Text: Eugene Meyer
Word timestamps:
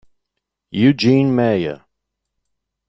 Eugene 0.71 1.29
Meyer 1.29 1.85